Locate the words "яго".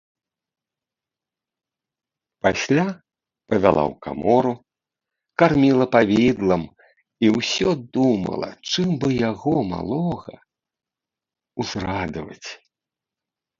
9.31-9.55